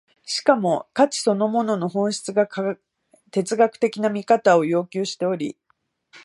[0.25, 2.49] しかも価値そのものの本質が
[3.29, 5.59] 哲学的な見方を要求しており、